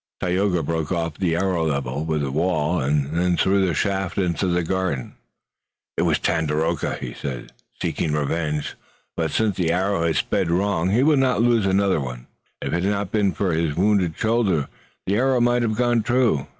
Tayoga 0.19 0.63
broke 0.63 0.91
off 0.91 1.19
the 1.19 1.35
arrow 1.35 1.63
level 1.67 2.03
with 2.03 2.21
the 2.23 2.31
wall, 2.31 2.79
and 2.81 3.39
threw 3.39 3.63
the 3.63 3.75
shaft 3.75 4.17
into 4.17 4.47
the 4.47 4.63
garden. 4.63 5.13
"It 5.95 6.01
was 6.01 6.17
Tandakora," 6.17 6.97
he 6.97 7.13
said, 7.13 7.51
"seeking 7.79 8.11
revenge. 8.13 8.73
But 9.15 9.29
since 9.29 9.57
the 9.57 9.71
arrow 9.71 10.07
has 10.07 10.17
sped 10.17 10.49
wrong 10.49 10.89
he 10.89 11.03
will 11.03 11.17
not 11.17 11.43
loose 11.43 11.67
another 11.67 11.99
shaft 11.99 12.15
tonight. 12.15 12.27
If 12.63 12.73
it 12.73 12.83
had 12.83 12.91
not 12.91 13.11
been 13.11 13.31
for 13.33 13.53
his 13.53 13.75
wounded 13.75 14.17
shoulder 14.17 14.69
the 15.05 15.17
arrow 15.17 15.39
might 15.39 15.61
have 15.61 15.75
gone 15.77 16.01
true. 16.01 16.47